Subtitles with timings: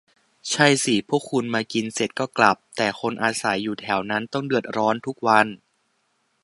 [0.49, 5.47] ใช่สิ พวกคุณมากินเสร็จก็กลับ แต่คนอาศัยอยู่แถวนั้นต้องเดือดร้อนทุกวัน